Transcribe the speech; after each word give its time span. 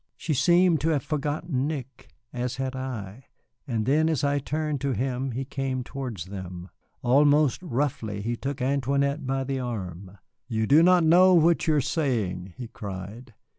She 0.17 0.33
seemed 0.33 0.81
to 0.81 0.89
have 0.89 1.03
forgotten 1.03 1.67
Nick, 1.67 2.09
as 2.33 2.55
had 2.55 2.75
I, 2.75 3.25
and 3.67 3.85
then 3.85 4.09
as 4.09 4.23
I 4.23 4.39
turned 4.39 4.81
to 4.81 4.93
him 4.93 5.29
he 5.33 5.45
came 5.45 5.83
towards 5.83 6.25
them. 6.25 6.69
Almost 7.03 7.61
roughly 7.61 8.19
he 8.23 8.35
took 8.35 8.63
Antoinette 8.63 9.27
by 9.27 9.43
the 9.43 9.59
arm. 9.59 10.17
"You 10.47 10.65
do 10.65 10.81
not 10.81 11.03
know 11.03 11.35
what 11.35 11.67
you 11.67 11.75
are 11.75 11.81
saying," 11.81 12.55
he 12.57 12.67
cried. 12.67 13.35